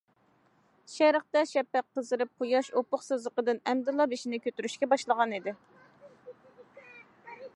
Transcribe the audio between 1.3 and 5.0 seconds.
شەپەق قىزىرىپ قۇياش ئۇپۇق سىزىقىدىن ئەمدىلا بېشىنى كۆتۈرۈشكە